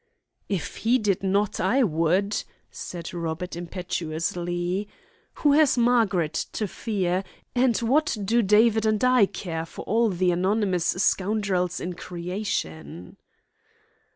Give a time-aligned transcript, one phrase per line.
[0.49, 4.87] "If he did not, I would," said Robert impetuously.
[5.35, 10.31] "Who has Margaret to fear, and what do David and I care for all the
[10.31, 13.17] anonymous scoundrels in creation?"